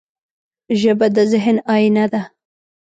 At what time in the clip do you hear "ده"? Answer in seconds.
2.11-2.21